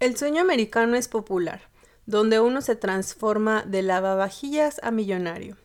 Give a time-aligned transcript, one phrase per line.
[0.00, 1.60] El sueño americano es popular,
[2.06, 5.58] donde uno se transforma de lavavajillas a millonario.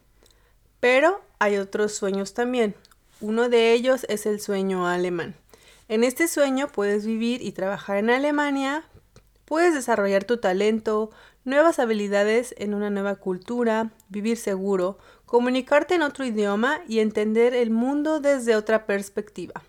[0.81, 2.75] Pero hay otros sueños también.
[3.21, 5.35] Uno de ellos es el sueño alemán.
[5.87, 8.83] En este sueño puedes vivir y trabajar en Alemania,
[9.45, 11.11] puedes desarrollar tu talento,
[11.45, 17.69] nuevas habilidades en una nueva cultura, vivir seguro, comunicarte en otro idioma y entender el
[17.69, 19.63] mundo desde otra perspectiva.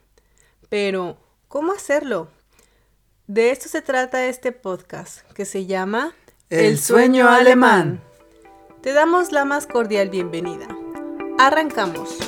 [0.69, 2.30] Pero, ¿cómo hacerlo?
[3.29, 6.14] De esto se trata este podcast, que se llama
[6.48, 8.01] El sueño alemán.
[8.82, 10.68] Te damos la más cordial bienvenida.
[11.37, 12.18] Arrancamos.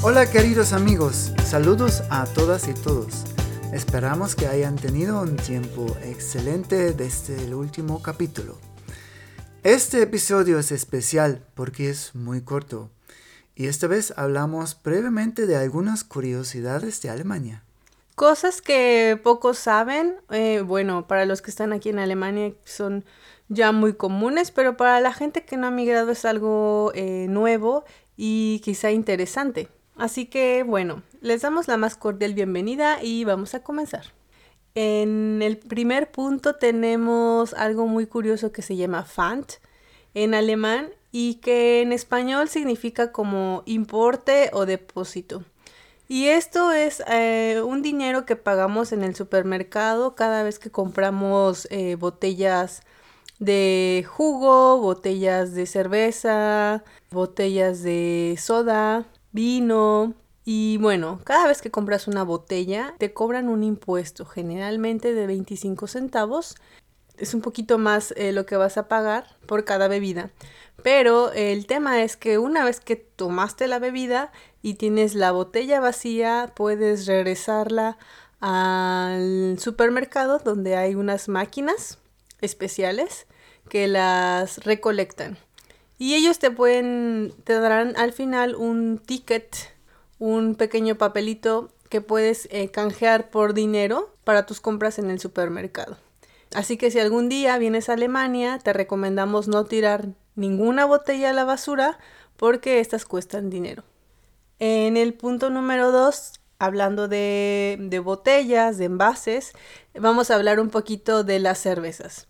[0.00, 3.24] Hola queridos amigos, saludos a todas y todos.
[3.74, 8.56] Esperamos que hayan tenido un tiempo excelente desde el último capítulo.
[9.64, 12.90] Este episodio es especial porque es muy corto
[13.54, 17.64] y esta vez hablamos brevemente de algunas curiosidades de Alemania.
[18.14, 23.06] Cosas que pocos saben, eh, bueno, para los que están aquí en Alemania son
[23.48, 27.86] ya muy comunes, pero para la gente que no ha migrado es algo eh, nuevo
[28.18, 29.70] y quizá interesante.
[29.96, 34.12] Así que bueno, les damos la más cordial bienvenida y vamos a comenzar.
[34.74, 39.46] En el primer punto tenemos algo muy curioso que se llama Pfand
[40.14, 45.44] en alemán y que en español significa como importe o depósito.
[46.08, 51.68] Y esto es eh, un dinero que pagamos en el supermercado cada vez que compramos
[51.70, 52.82] eh, botellas
[53.38, 60.14] de jugo, botellas de cerveza, botellas de soda, vino,
[60.44, 65.86] y bueno, cada vez que compras una botella te cobran un impuesto, generalmente de 25
[65.86, 66.56] centavos.
[67.16, 70.30] Es un poquito más eh, lo que vas a pagar por cada bebida.
[70.82, 75.80] Pero el tema es que una vez que tomaste la bebida y tienes la botella
[75.80, 77.96] vacía, puedes regresarla
[78.40, 81.98] al supermercado donde hay unas máquinas
[82.42, 83.26] especiales
[83.70, 85.38] que las recolectan.
[85.96, 89.73] Y ellos te pueden, te darán al final un ticket
[90.24, 95.98] un pequeño papelito que puedes eh, canjear por dinero para tus compras en el supermercado.
[96.54, 101.32] Así que si algún día vienes a Alemania, te recomendamos no tirar ninguna botella a
[101.34, 101.98] la basura
[102.38, 103.84] porque estas cuestan dinero.
[104.60, 109.52] En el punto número 2, hablando de, de, botellas, de envases,
[109.92, 112.28] vamos a hablar un poquito de las cervezas.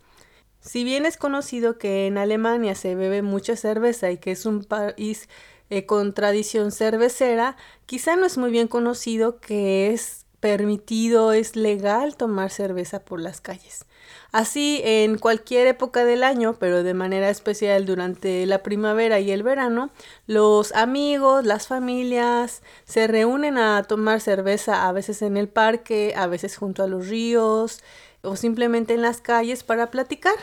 [0.60, 4.64] Si bien es conocido que en Alemania se bebe mucha cerveza y que es un
[4.64, 5.28] país
[5.70, 12.16] eh, con tradición cervecera, quizá no es muy bien conocido que es permitido, es legal
[12.16, 13.86] tomar cerveza por las calles.
[14.30, 19.42] Así, en cualquier época del año, pero de manera especial durante la primavera y el
[19.42, 19.90] verano,
[20.26, 26.26] los amigos, las familias se reúnen a tomar cerveza a veces en el parque, a
[26.26, 27.80] veces junto a los ríos
[28.22, 30.34] o simplemente en las calles para platicar.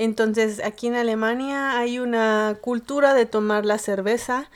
[0.00, 4.50] Entonces, aquí en Alemania hay una cultura de tomar la cerveza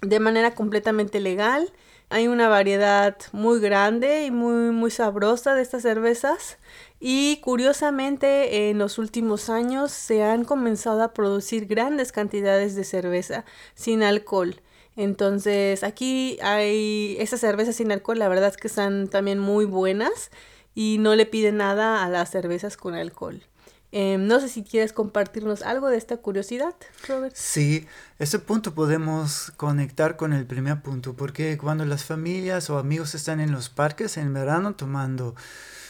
[0.00, 1.72] de manera completamente legal.
[2.10, 6.58] Hay una variedad muy grande y muy, muy sabrosa de estas cervezas.
[6.98, 13.44] Y curiosamente, en los últimos años se han comenzado a producir grandes cantidades de cerveza
[13.76, 14.60] sin alcohol.
[14.96, 20.32] Entonces, aquí hay esas cervezas sin alcohol, la verdad es que están también muy buenas
[20.74, 23.44] y no le piden nada a las cervezas con alcohol.
[23.90, 26.74] Em, no sé si quieres compartirnos algo de esta curiosidad,
[27.08, 27.34] Robert.
[27.34, 27.86] Sí,
[28.18, 33.40] ese punto podemos conectar con el primer punto, porque cuando las familias o amigos están
[33.40, 35.34] en los parques en verano tomando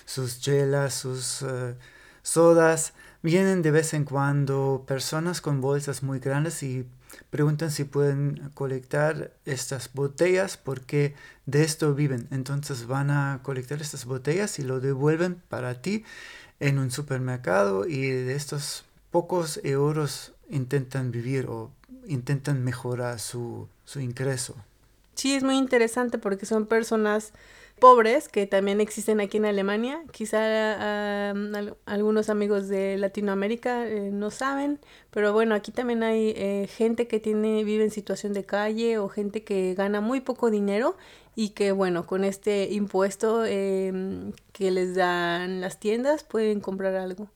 [0.04, 1.74] sus chelas, sus eh,
[2.22, 2.92] sodas,
[3.22, 6.86] vienen de vez en cuando personas con bolsas muy grandes y
[7.30, 11.14] preguntan si pueden colectar estas botellas porque
[11.46, 12.28] de esto viven.
[12.30, 16.04] Entonces van a colectar estas botellas y lo devuelven para ti
[16.60, 21.70] en un supermercado y de estos pocos euros intentan vivir o
[22.06, 24.56] intentan mejorar su, su ingreso.
[25.14, 27.32] Sí, es muy interesante porque son personas
[27.78, 30.02] pobres que también existen aquí en Alemania.
[30.12, 31.30] Quizá
[31.86, 34.80] algunos amigos de Latinoamérica eh, no saben,
[35.10, 39.08] pero bueno, aquí también hay eh, gente que tiene vive en situación de calle o
[39.08, 40.96] gente que gana muy poco dinero
[41.34, 47.30] y que bueno, con este impuesto em, que les dan las tiendas pueden comprar algo.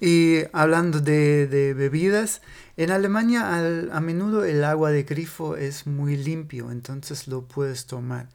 [0.00, 2.42] Y hablando de, de bebidas,
[2.76, 3.56] en Alemania
[3.92, 8.28] a menudo el agua de grifo es muy limpio, entonces lo puedes tomar.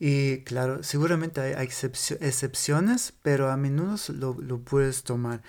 [0.00, 1.68] Y claro, seguramente hay
[2.20, 5.42] excepciones, pero a menudo lo, lo puedes tomar.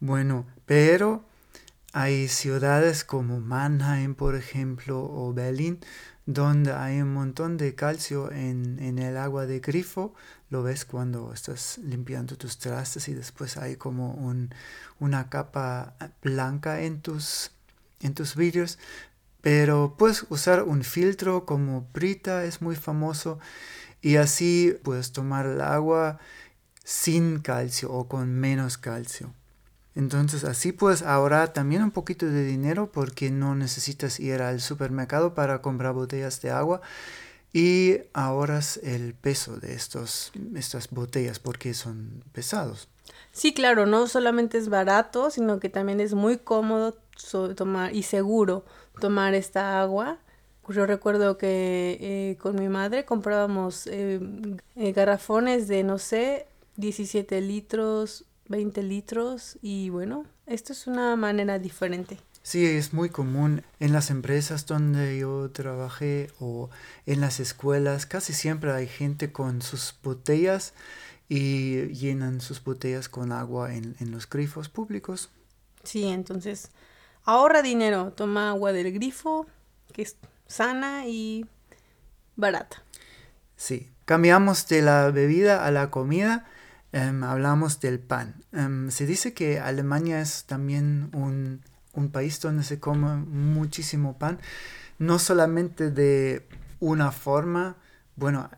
[0.00, 1.24] Bueno, pero
[1.92, 5.80] hay ciudades como Mannheim, por ejemplo, o Berlín,
[6.26, 10.14] donde hay un montón de calcio en, en, el agua de grifo.
[10.50, 14.54] Lo ves cuando estás limpiando tus trastes y después hay como un,
[15.00, 17.50] una capa blanca en tus,
[18.00, 18.78] en tus vidrios.
[19.40, 23.38] Pero puedes usar un filtro como Brita, es muy famoso.
[24.00, 26.18] Y así puedes tomar el agua
[26.84, 29.32] sin calcio o con menos calcio.
[29.94, 35.34] Entonces así puedes ahorrar también un poquito de dinero porque no necesitas ir al supermercado
[35.34, 36.80] para comprar botellas de agua
[37.52, 42.88] y ahorras el peso de estos, estas botellas porque son pesados.
[43.32, 46.96] Sí, claro, no solamente es barato, sino que también es muy cómodo
[47.56, 48.64] tomar y seguro
[49.00, 50.18] tomar esta agua.
[50.68, 54.20] Yo recuerdo que eh, con mi madre comprábamos eh,
[54.76, 61.58] eh, garrafones de, no sé, 17 litros, 20 litros y bueno, esto es una manera
[61.58, 62.18] diferente.
[62.42, 66.70] Sí, es muy común en las empresas donde yo trabajé o
[67.06, 70.74] en las escuelas, casi siempre hay gente con sus botellas
[71.28, 75.30] y llenan sus botellas con agua en, en los grifos públicos.
[75.82, 76.70] Sí, entonces
[77.24, 79.46] ahorra dinero, toma agua del grifo,
[79.92, 80.16] que es
[80.48, 81.46] sana y
[82.34, 82.82] barata.
[83.56, 86.44] Sí, cambiamos de la bebida a la comida
[86.92, 88.34] Em, hablamos del pan.
[88.52, 91.62] Em, se dice que Alemania es también un,
[91.92, 94.40] un, país donde se come muchísimo pan,
[94.98, 96.46] no solamente de
[96.80, 97.76] una forma,
[98.16, 98.48] bueno,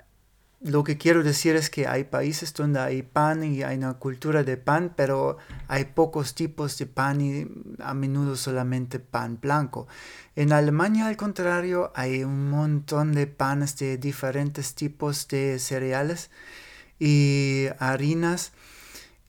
[0.61, 4.43] lo que quiero decir es que hay países donde hay pan y hay una cultura
[4.45, 7.47] de pan, pero hay pocos tipos de pan y
[7.79, 9.89] a menudo solamente pan blanco.
[10.37, 16.31] En Alemania, al contrario, hay un montón de panes de diferentes tipos de cereales
[16.99, 18.53] y harinas.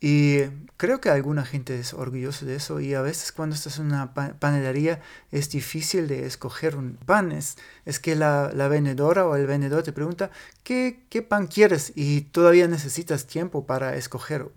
[0.04, 0.46] Y
[0.78, 4.16] creo que alguna gente es orgullosa de eso y a veces cuando estás en una
[4.16, 5.00] panadería
[5.30, 7.32] es difícil de escoger un pan.
[7.32, 7.56] Es,
[8.00, 10.32] que la, la, vendedora o el vendedor te pregunta
[10.64, 11.94] ¿qué, ¿qué pan quieres?
[11.94, 14.50] Y todavía necesitas tiempo para escoger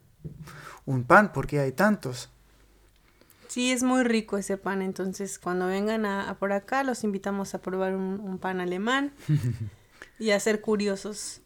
[0.87, 2.31] un pan porque hay tantos.
[3.49, 4.81] Sí, es muy rico ese pan.
[4.81, 9.13] Entonces cuando vengan a, por acá los invitamos a probar un, un pan alemán
[10.19, 11.43] y a ser curiosos.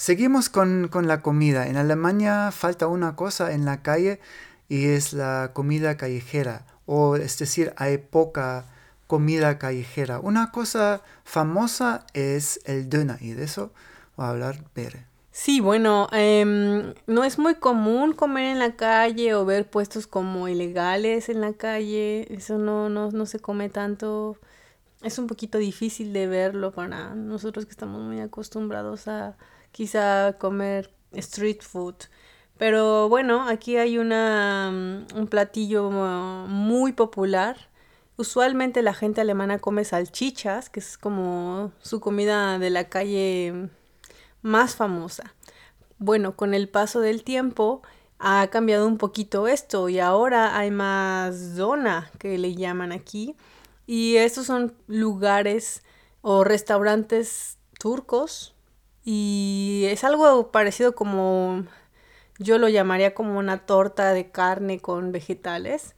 [0.00, 1.66] Seguimos con, la comida.
[1.66, 4.18] En Alemania falta una cosa en la calle
[4.66, 6.64] y es la comida callejera.
[6.86, 8.64] O es decir, hay poca
[9.06, 10.18] comida callejera.
[10.18, 13.74] Una cosa famosa es el döner y de eso
[14.18, 15.04] va a hablar Bere.
[15.32, 20.48] Sí, bueno, em, no es muy común comer en la calle o ver puestos como
[20.48, 22.26] ilegales en la calle.
[22.32, 24.38] Eso no, no, no se come tanto.
[25.02, 29.36] Es un poquito difícil de verlo para nosotros que estamos muy acostumbrados a,
[29.72, 31.94] quizá comer street food.
[32.58, 37.56] Pero bueno, aquí hay una, mm, un platillo muy popular.
[38.16, 43.70] Usualmente la gente alemana come salchichas, que es como su comida de la calle
[44.42, 45.34] más famosa.
[45.98, 47.82] Bueno, con el paso del tiempo
[48.18, 53.36] ha cambiado un poquito esto y ahora hay más zona que le llaman aquí.
[53.86, 55.82] Y estos son lugares
[56.20, 58.54] o restaurantes turcos
[59.12, 61.64] y es algo parecido como
[62.38, 65.96] yo lo llamaría como una torta de carne con vegetales.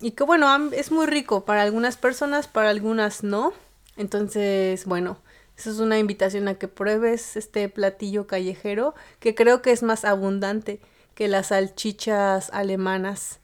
[0.00, 3.52] Y que bueno, es muy rico para algunas personas, para algunas no.
[3.98, 5.18] Entonces, bueno,
[5.58, 10.06] esa es una invitación a que pruebes este platillo callejero que creo que es más
[10.06, 10.80] abundante
[11.14, 13.40] que las salchichas alemanas.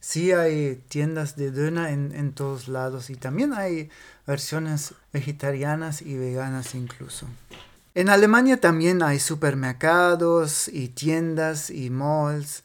[0.00, 3.88] Sí hay tiendas de döner en, en todos lados y también hay
[4.26, 7.28] versiones vegetarianas y veganas incluso.
[7.94, 12.64] En Alemania también hay supermercados y tiendas y malls,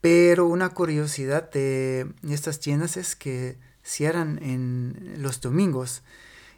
[0.00, 6.02] pero una curiosidad de estas tiendas es que cierran en los domingos.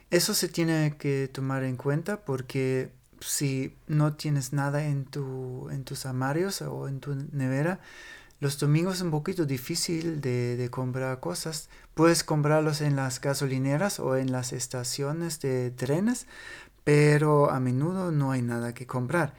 [0.09, 5.83] Eso se tiene que tomar en cuenta porque si no tienes nada en, tu, en
[5.83, 7.81] tus armarios o en tu nevera,
[8.39, 11.69] los domingos es un poquito difícil de, de, comprar cosas.
[11.95, 16.27] Puedes comprarlos en las gasolineras o en las estaciones de trenes,
[16.87, 19.33] pero a menudo no hay nada que comprar.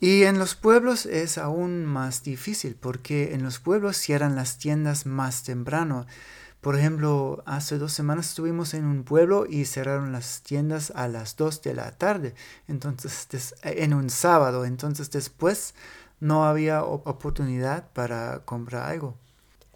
[0.00, 5.06] Y en los pueblos es aún más difícil porque en los pueblos cierran las tiendas
[5.06, 6.04] más temprano.
[6.60, 11.36] Por ejemplo, hace dos semanas estuvimos en un pueblo y cerraron las tiendas a las
[11.36, 12.34] 2 de la tarde,
[12.66, 15.76] entonces en un sábado, entonces después
[16.18, 19.14] no había oportunidad para comprar algo.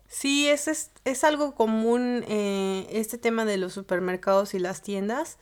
[0.08, 5.38] Sí, es, es, algo común eh, este tema de los supermercados y las tiendas.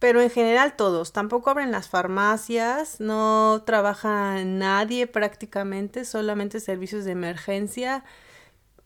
[0.00, 7.12] Pero en general todos, tampoco abren las farmacias, no trabaja nadie prácticamente, solamente servicios de
[7.12, 8.04] emergencia.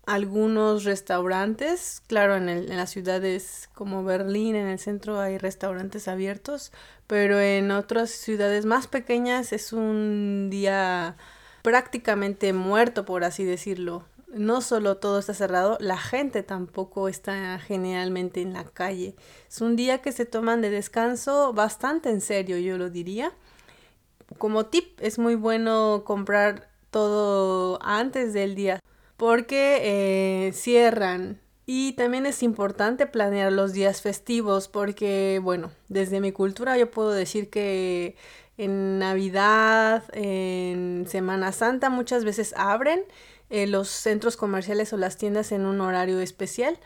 [0.07, 2.03] algunos restaurantes.
[2.09, 6.73] Claro, en, en, las ciudades como Berlín, en el centro hay restaurantes abiertos,
[7.07, 11.17] pero en otras ciudades más pequeñas es un día
[11.63, 14.05] prácticamente muerto, por así decirlo.
[14.35, 19.15] No solo todo está cerrado, la gente tampoco está generalmente en la calle.
[19.49, 23.33] Es un día que se toman de descanso bastante en serio, yo lo diría.
[24.39, 28.81] Como tip, es muy bueno comprar todo antes del día
[29.17, 29.81] porque
[30.49, 31.41] eh, cierran.
[31.67, 37.13] Y también es importante planear los días festivos porque, bueno, desde mi cultura yo puedo
[37.13, 38.17] decir que
[38.59, 43.05] en Navidad, en Semana Santa muchas veces abren
[43.51, 46.79] eh, los centros comerciales o las tiendas en un horario especial,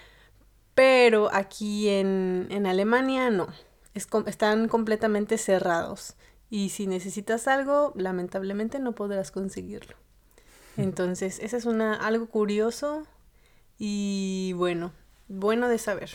[0.75, 3.49] pero aquí en, en Alemania no,
[3.95, 6.15] están completamente cerrados
[6.51, 9.97] y si necesitas algo, lamentablemente no podrás conseguirlo.
[10.77, 13.03] Entonces, ese es una, algo curioso
[13.79, 14.93] y bueno,
[15.27, 16.11] bueno de saber.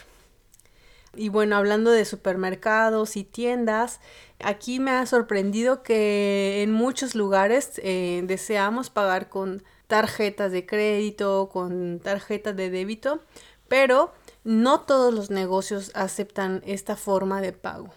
[1.16, 4.00] Y bueno, hablando de supermercados y tiendas,
[4.40, 11.50] aquí me ha sorprendido que en muchos lugares eh, deseamos pagar con tarjetas de crédito,
[11.52, 13.20] con tarjetas de débito,
[13.68, 14.14] pero
[14.44, 17.94] no todos los negocios aceptan esta forma de pago.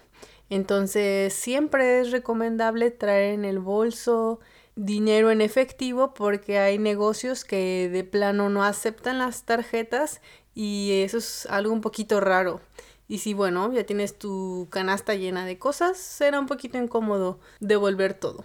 [0.48, 4.40] Entonces siempre es recomendable traer en el bolso
[4.76, 10.20] dinero en efectivo porque hay negocios que de plano no aceptan las tarjetas
[10.54, 12.60] y eso es algo un poquito raro.
[13.08, 18.14] Y si bueno, ya tienes tu canasta llena de cosas, será un poquito incómodo devolver
[18.14, 18.44] todo.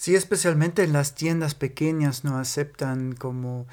[0.00, 3.66] Sí, especialmente en las tiendas pequeñas no aceptan como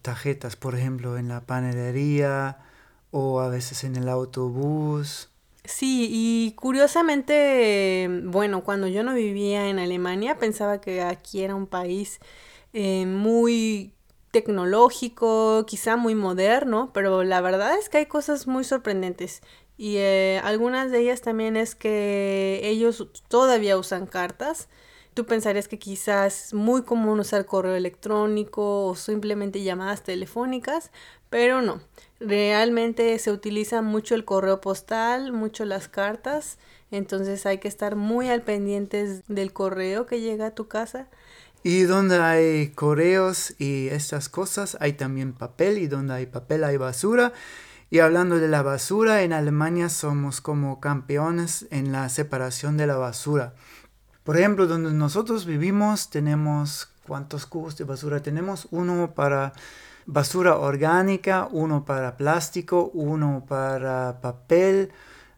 [0.00, 2.56] tarjetas, por ejemplo, en la panadería
[3.10, 5.28] o a veces en el autobús.
[5.64, 11.66] Sí, y curiosamente, bueno, cuando yo no vivía en Alemania, pensaba que aquí era un
[11.66, 12.20] país
[12.72, 13.92] eh, muy
[14.30, 19.42] tecnológico, quizá muy moderno, pero la verdad es que hay cosas muy sorprendentes.
[19.76, 24.70] Y eh, algunas de ellas también es que ellos todavía usan cartas.
[25.14, 30.90] Tú pensarías que quizás es muy común usar correo electrónico o simplemente llamadas telefónicas,
[31.28, 31.80] pero no.
[32.18, 36.58] Realmente se utiliza mucho el correo postal, mucho las cartas,
[36.90, 41.08] entonces hay que estar muy al pendientes del correo que llega a tu casa.
[41.62, 46.76] Y donde hay correos y estas cosas, hay también papel y donde hay papel hay
[46.76, 47.32] basura.
[47.88, 52.96] Y hablando de la basura, en Alemania somos como campeones en la separación de la
[52.96, 53.54] basura.
[54.24, 58.68] Por ejemplo, donde nosotros vivimos tenemos, ¿cuántos cubos de basura tenemos?
[58.70, 59.52] Uno para
[60.06, 64.92] basura orgánica, uno para plástico, uno para papel,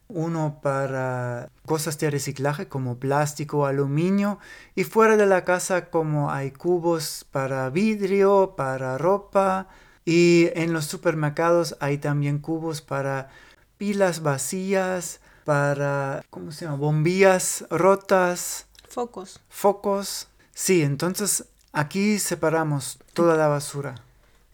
[0.07, 4.37] uno para cosas de reciclaje como plástico, aluminio
[4.75, 9.67] y fuera de la casa como hay cubos para vidrio, para ropa
[10.05, 13.29] y en los supermercados hay también cubos para
[13.77, 16.77] pilas vacías, para ¿cómo se llama?
[16.77, 19.41] bombillas rotas, focos.
[19.49, 20.29] Focos.
[20.53, 23.95] Sí, entonces aquí separamos toda la basura.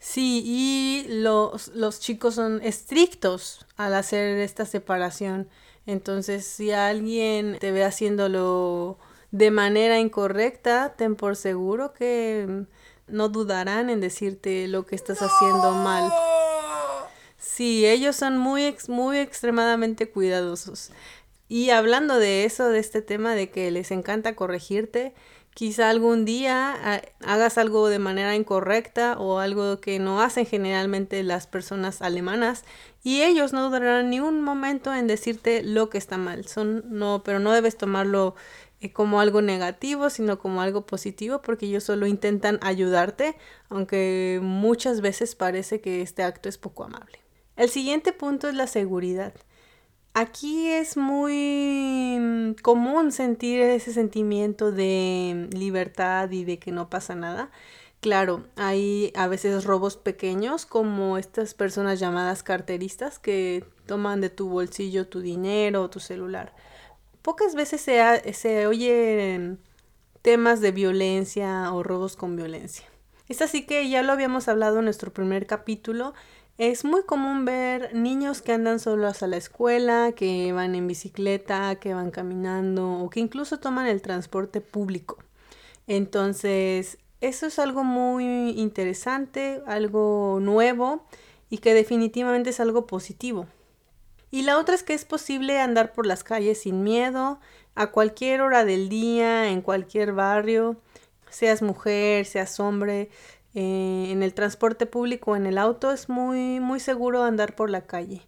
[0.00, 5.48] Sí, y los, los chicos son estrictos al hacer esta separación.
[5.86, 8.98] Entonces, si alguien te ve haciéndolo
[9.30, 12.64] de manera incorrecta, ten por seguro que
[13.06, 16.12] no dudarán en decirte lo que estás haciendo mal.
[17.38, 20.90] Sí, ellos son muy, muy extremadamente cuidadosos.
[21.48, 25.14] Y hablando de eso, de este tema de que les encanta corregirte,
[25.54, 31.22] quizá algún día ah, hagas algo de manera incorrecta o algo que no hacen generalmente
[31.22, 32.64] las personas alemanas
[33.02, 36.46] y ellos no durarán ni un momento en decirte lo que está mal.
[36.46, 38.34] Son no, pero no debes tomarlo
[38.80, 43.36] eh, como algo negativo, sino como algo positivo porque ellos solo intentan ayudarte,
[43.68, 47.18] aunque muchas veces parece que este acto es poco amable.
[47.56, 49.34] El siguiente punto es la seguridad.
[50.14, 57.14] Aquí es muy mm, común sentir ese sentimiento de libertad y de que no pasa
[57.14, 57.50] nada.
[58.00, 64.48] Claro, hay a veces robos pequeños como estas personas llamadas carteristas que toman de tu
[64.48, 66.52] bolsillo tu dinero o tu celular.
[67.22, 69.60] Pocas veces se, se oyen
[70.20, 72.84] temas de violencia o robos con violencia.
[73.28, 76.12] Es así que ya lo habíamos hablado en nuestro primer capítulo
[76.70, 81.74] es muy común ver niños que andan solos a la escuela, que van en bicicleta,
[81.74, 85.18] que van caminando o que incluso toman el transporte público.
[85.88, 91.04] Entonces, eso es algo muy interesante, algo nuevo
[91.50, 93.48] y que definitivamente es algo positivo.
[94.30, 97.40] Y la otra es que es posible andar por las calles sin miedo,
[97.74, 100.76] a cualquier hora del día, en cualquier barrio,
[101.28, 103.10] seas mujer, seas hombre,
[103.54, 107.86] eh, en el transporte público, en el auto, es muy, muy seguro andar por la
[107.86, 108.22] calle.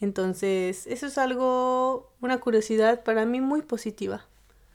[0.00, 4.24] Entonces, eso es algo, una curiosidad para mí muy positiva.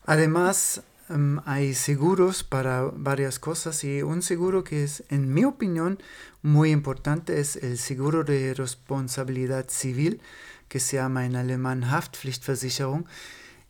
[0.06, 5.98] Además, em, hay seguros para varias cosas y un seguro que es, en mi opinión,
[6.44, 10.22] muy importante es el seguro de responsabilidad civil,
[10.68, 13.06] que se llama en alemán Haftpflichtversicherung.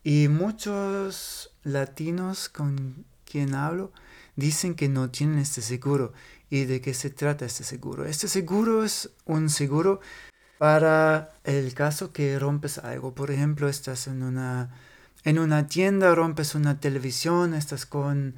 [0.03, 3.91] Y muchos latinos con quien hablo
[4.35, 6.13] dicen que no tienen este seguro.
[6.49, 8.05] ¿Y de qué se trata este seguro?
[8.05, 9.99] Este seguro es un seguro
[10.57, 13.13] para el caso que rompes algo.
[13.13, 14.69] Por ejemplo, estás en una,
[15.23, 18.35] en una tienda, rompes una televisión, estás con,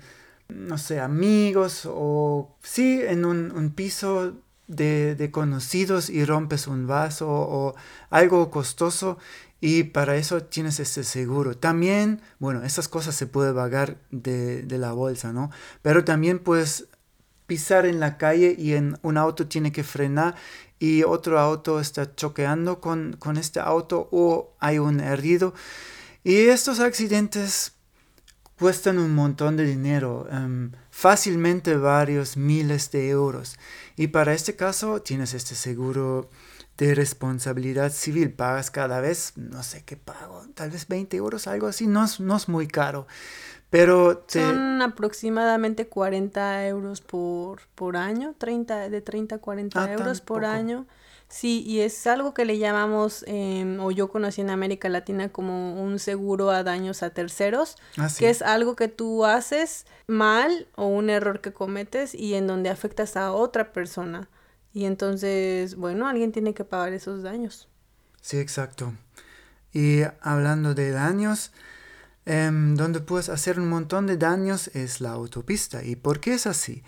[0.50, 4.36] no sé, amigos o sí, en un, piso
[4.68, 7.76] de, de, conocidos y rompes un vaso o
[8.10, 9.18] algo costoso
[9.60, 11.58] y para eso tienes este seguro.
[11.58, 15.50] También, bueno, esas cosas se puede pagar de, la bolsa, ¿no?
[15.82, 16.88] Pero también puedes
[17.48, 20.36] pisar en la calle y en un auto tiene que frenar
[20.80, 25.54] y otro auto está choqueando con, con este auto o hay un herido.
[26.24, 27.74] Y estos accidentes
[28.60, 33.58] cuestan un montón de dinero, em, fácilmente varios miles de euros.
[33.98, 36.30] Y para este caso tienes este seguro
[36.78, 38.32] de responsabilidad civil.
[38.32, 42.20] Pagas cada vez, no sé qué pago, tal vez 20 euros, algo así, no es,
[42.20, 43.08] no es muy caro.
[43.72, 50.22] Pero son aproximadamente 40 euros por, por año, 30, de 30 a 40 ah, euros
[50.22, 50.86] por año.
[51.30, 55.82] Sí, y es algo que le llamamos, em, o yo conocí en América Latina como
[55.82, 60.88] un seguro a daños a terceros, ah, que es algo que tú haces mal o
[60.88, 64.30] un error que cometes y en donde afectas a otra persona.
[64.74, 67.68] Y entonces, bueno, alguien tiene que pagar esos daños.
[68.22, 68.94] Sí, exacto.
[69.74, 71.52] Y hablando de daños,
[72.26, 75.84] em, donde puedes hacer un montón de daños es la autopista.
[75.84, 76.84] ¿Y por qué es así?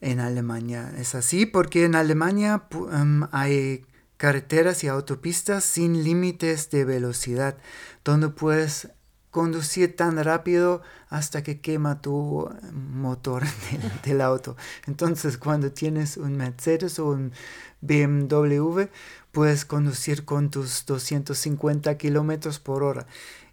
[0.00, 3.84] En Alemania es así porque en Alemania em, hay
[4.16, 7.58] carreteras y autopistas sin límites de velocidad,
[8.04, 8.88] donde puedes
[9.30, 13.44] conducir tan rápido hasta que quema tu motor
[14.04, 14.56] del, auto.
[14.86, 17.32] Entonces, cuando tienes un Mercedes o un
[17.80, 18.82] BMW,
[19.32, 23.06] puedes conducir con tus 250 kilómetros por hora.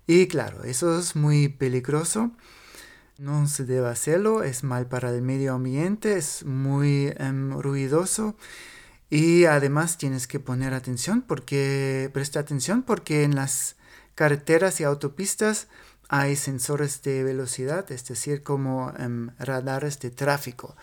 [0.06, 2.32] Y claro, eso es muy peligroso.
[3.17, 8.36] No se debe hacerlo, es mal para el medio ambiente, es muy em, ruidoso.
[9.10, 13.75] Y además tienes que poner atención porque, presta atención porque en las
[14.13, 15.67] carreteras y autopistas
[16.10, 20.75] hay sensores de velocidad, es decir, como em, radares de tráfico.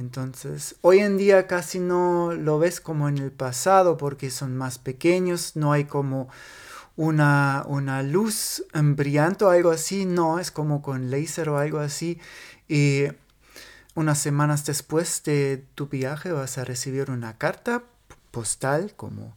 [0.00, 4.78] Entonces, hoy en día casi no lo ves como en el pasado porque son más
[4.78, 6.28] pequeños, no hay como
[6.98, 12.18] una, una luz brillante o algo así, no, es como con láser o algo así.
[12.68, 13.04] Y
[13.94, 17.84] unas semanas después de tu viaje vas a recibir una carta
[18.32, 19.36] postal como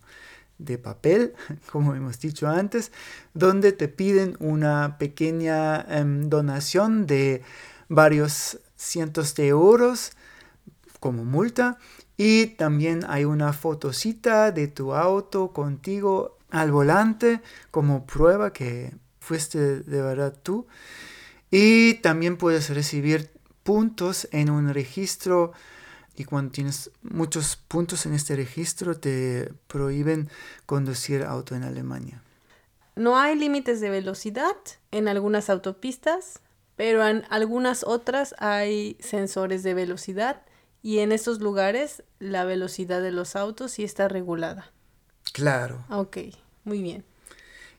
[0.58, 1.36] de papel,
[1.71, 2.91] como hemos dicho antes,
[3.36, 7.43] donde te piden una pequeña em, donación de
[7.89, 10.13] varios cientos de euros
[11.00, 11.78] como multa
[12.17, 19.82] y también hay una fotocita de tu auto contigo al volante como prueba que fuiste
[19.82, 20.68] de verdad tú
[21.50, 23.32] y también puedes recibir
[23.64, 25.54] puntos en un registro
[26.16, 30.30] y cuando tienes muchos puntos en este registro te prohíben
[30.66, 32.22] conducir auto en Alemania.
[32.96, 34.56] No hay límites de velocidad
[34.92, 36.42] en algunas autopistas,
[36.76, 40.42] pero en algunas otras hay sensores de velocidad
[40.84, 44.72] y en estos lugares la velocidad de los autos sí está regulada.
[45.34, 45.86] Claro.
[45.89, 46.17] Ok,
[46.63, 47.04] muy bien.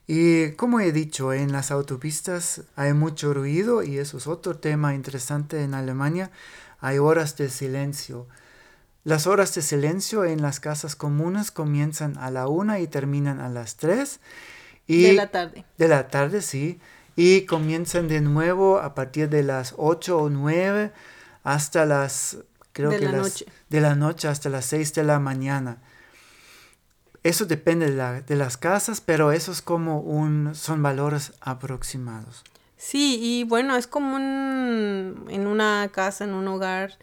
[0.05, 4.95] Y como he dicho, en las autopistas hay mucho ruido y eso es otro tema
[4.95, 6.31] interesante en Alemania
[6.83, 8.27] hay horas de silencio.
[9.05, 13.47] Las horas de silencio en las casas comunes comienzan a la una y terminan a
[13.47, 14.19] las tres.
[14.85, 15.63] Y de la tarde.
[15.77, 16.81] De la tarde, sí.
[17.15, 20.91] Y comienzan de nuevo a partir de las ocho o nueve
[21.45, 22.39] hasta las,
[22.73, 23.45] creo de que la noche.
[23.69, 25.77] de la noche hasta las seis de la mañana.
[27.23, 32.43] Eso depende de, de las casas, pero eso es como un, son valores aproximados.
[32.83, 36.97] Sí, y bueno, es común en una casa, en un hogar,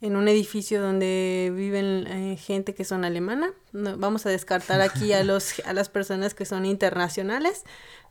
[0.00, 3.52] en un edificio donde viven eh, gente que son alemana.
[3.72, 7.64] vamos a descartar aquí a, los, a las personas que son internacionales,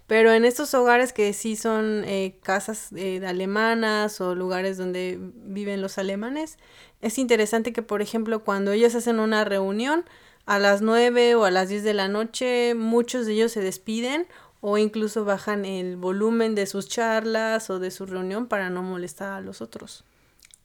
[0.05, 5.81] pero en estos hogares que sí son eh, casas eh, alemanas o lugares donde viven
[5.81, 6.57] los alemanes,
[7.01, 10.03] es interesante que, por ejemplo, cuando ellos hacen una reunión
[10.45, 14.27] a las 9 o a las 10 de la noche, muchos de ellos se despiden
[14.61, 19.33] o incluso bajan el volumen de sus charlas o de su reunión para no molestar
[19.33, 20.05] a los otros.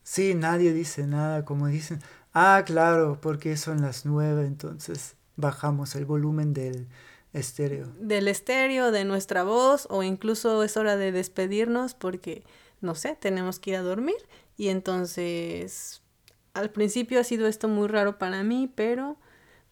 [0.02, 2.00] Sí, nadie dice nada, como dicen,
[2.40, 6.86] Ah, claro, porque son las nueve, entonces bajamos el volumen del
[7.32, 7.88] estéreo.
[7.98, 12.44] Del estéreo, de nuestra voz, o incluso es hora de despedirnos porque,
[12.80, 14.16] no sé, tenemos que ir a dormir.
[14.56, 16.02] Y entonces,
[16.54, 19.16] al principio ha sido esto muy raro para mí, pero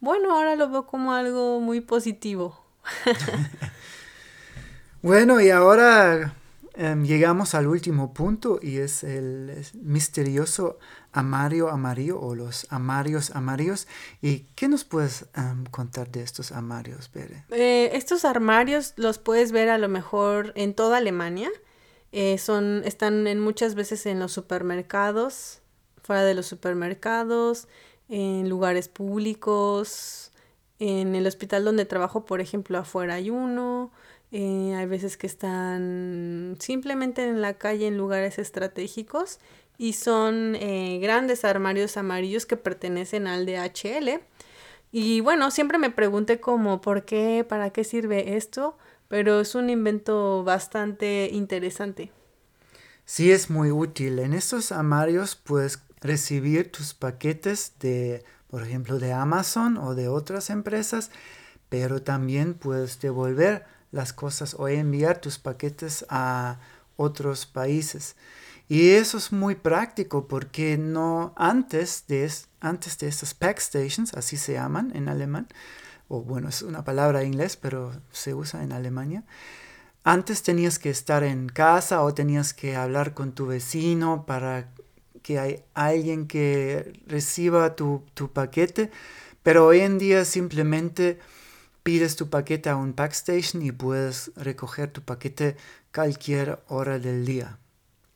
[0.01, 2.65] bueno, ahora lo veo como algo muy positivo.
[5.03, 6.35] bueno, y ahora
[6.75, 10.79] em, llegamos al último punto y es el misterioso
[11.13, 13.89] amario amarillo o los amarios amarillos.
[14.21, 17.45] ¿Y qué nos puedes em, contar de estos amarios, Bere?
[17.51, 21.51] Eh, estos armarios los puedes ver a lo mejor en toda Alemania.
[22.13, 25.61] Eh, son, están en muchas veces en los supermercados,
[26.03, 27.67] fuera de los supermercados,
[28.09, 30.33] en lugares públicos,
[30.79, 33.91] en el hospital donde trabajo, por ejemplo, afuera hay uno,
[34.33, 39.39] eh, hay veces que están simplemente en la calle en lugares estratégicos
[39.79, 44.21] y son eh, grandes armarios amarillos que pertenecen al DHL.
[44.93, 49.71] Y bueno, siempre me pregunté como por qué, para qué sirve esto, pero es un
[49.71, 52.11] invento bastante interesante.
[53.05, 54.19] Sí, es muy útil.
[54.19, 60.51] En estos armarios puedes recibir tus paquetes de, por ejemplo, de Amazon o de otras
[60.51, 61.11] empresas,
[61.69, 66.59] pero también puedes devolver las cosas o enviar tus paquetes a
[66.97, 68.17] otros países.
[68.69, 72.31] Y eso es muy práctico porque no antes de,
[72.61, 75.47] antes de estas pack stations, así se llaman en alemán,
[76.09, 79.25] o bueno, es una palabra en pero se usa en Alemania.
[80.03, 84.69] Antes tenías que estar en casa o tenías que hablar con tu vecino para
[85.27, 88.93] que hay alguien que reciba tu, paquete,
[89.43, 91.19] pero hoy en día simplemente
[91.83, 95.57] pides tu paquete a un packstation y puedes recoger tu paquete
[95.93, 97.59] cualquier hora del día.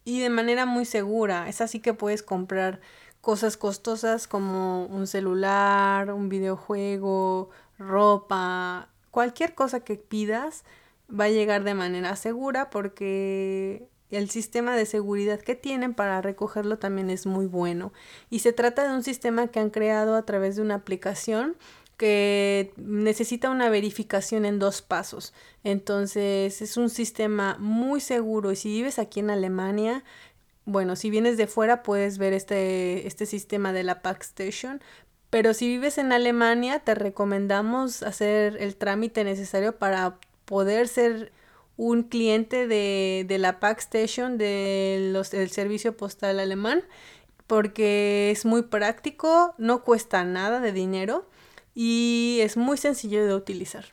[0.04, 2.80] Y de manera muy segura, es así que puedes comprar
[3.20, 10.62] cosas costosas como un celular, un videojuego, ropa, cualquier cosa que pidas
[11.10, 16.78] va a llegar de manera segura porque el sistema de seguridad que tienen para recogerlo
[16.78, 17.92] también es muy bueno.
[18.28, 21.56] Y se trata de un sistema que han creado a través de una aplicación
[21.96, 25.34] que necesita una verificación en dos pasos.
[25.64, 30.02] Entonces es un sistema muy seguro y si vives aquí en Alemania,
[30.64, 34.80] bueno, si vienes de fuera puedes ver este, este sistema de la Packstation,
[35.28, 41.32] pero si vives en Alemania te recomendamos hacer el trámite necesario para poder ser
[41.80, 46.82] un cliente de, de la Packstation de los, del servicio postal alemán
[47.46, 51.26] porque es muy práctico, no cuesta nada de dinero
[51.74, 53.86] y es muy sencillo de utilizar.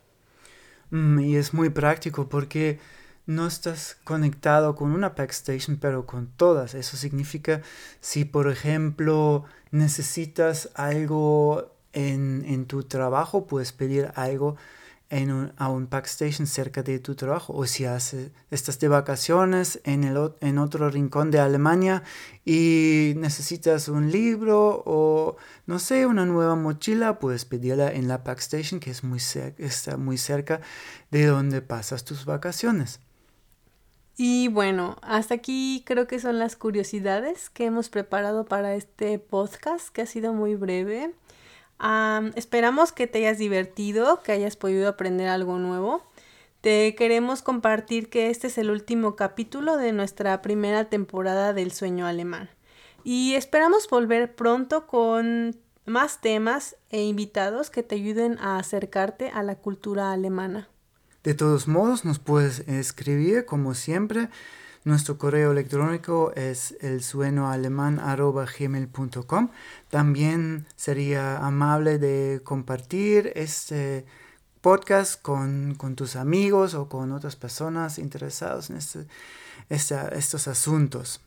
[0.90, 2.78] Mm, y es muy práctico porque
[3.26, 6.74] no estás conectado con una Packstation, pero con todas.
[6.74, 7.62] Eso significa
[8.02, 14.58] si, por ejemplo, necesitas algo en, en tu trabajo, puedes pedir algo
[15.10, 19.80] en un, a un Packstation cerca de tu trabajo o si hace, estás de vacaciones
[19.84, 22.04] en, el, en otro rincón de Alemania
[22.46, 28.80] y necesitas un libro o no sé, una nueva mochila, puedes pedirla en la Packstation
[28.80, 29.20] que es muy
[29.58, 30.62] está muy cerca
[31.12, 33.00] de donde pasas tus vacaciones.
[34.20, 39.90] Y bueno, hasta aquí creo que son las curiosidades que hemos preparado para este podcast
[39.90, 41.14] que ha sido muy breve
[42.36, 46.04] esperamos que te hayas divertido, que hayas podido aprender algo nuevo.
[46.62, 52.08] Te queremos compartir que este es el último capítulo de nuestra primera temporada del sueño
[52.08, 52.50] alemán.
[53.04, 59.44] Y esperamos volver pronto con más temas e invitados que te ayuden a acercarte a
[59.44, 60.68] la cultura alemana.
[61.24, 64.30] De todos modos, nos puedes escribir como siempre
[64.88, 67.04] nuestro correo electrónico es el.
[69.90, 74.06] También sería amable de compartir este
[74.62, 79.08] podcast con, tus amigos o con otras personas interesadas en este,
[79.70, 81.20] estos asuntos.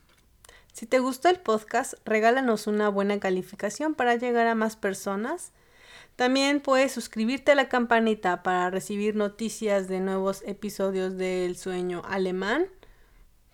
[0.73, 5.51] Si te gustó el podcast, regálanos una buena calificación para llegar a más personas.
[6.15, 12.65] También puedes suscribirte a la campanita para recibir noticias de nuevos episodios del sueño alemán.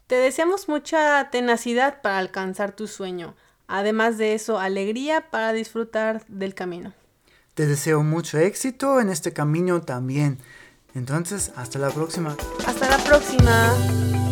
[0.07, 3.35] Te deseamos mucha tenacidad para alcanzar tu sueño.
[3.67, 6.93] Además de eso, alegría para disfrutar del camino.
[7.53, 10.37] Te deseo mucho éxito en este camino también.
[10.95, 12.37] Entonces, hasta la próxima.
[12.65, 14.26] Hasta la próxima.